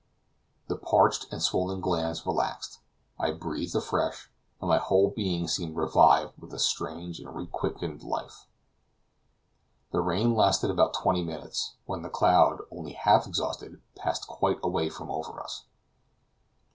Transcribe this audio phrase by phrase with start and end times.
[0.67, 2.79] The parched and swollen glands relaxed,
[3.19, 8.47] I breathed afresh, and my whole being seemed revived with a strange and requickened life.
[9.91, 14.89] The rain lasted about twenty minutes, when the cloud, only half exhausted, passed quite away
[14.89, 15.65] from over us.